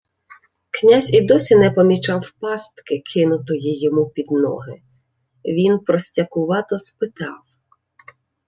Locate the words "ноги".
4.31-4.81